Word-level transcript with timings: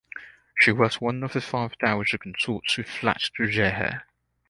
She 0.57 0.71
was 0.71 0.99
one 0.99 1.21
of 1.21 1.33
the 1.33 1.41
five 1.41 1.77
dowager 1.77 2.17
consorts 2.17 2.73
who 2.73 2.81
fled 2.81 3.19
to 3.35 3.43
Rehe. 3.43 4.01